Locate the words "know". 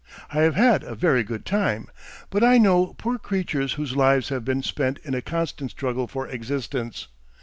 2.57-2.95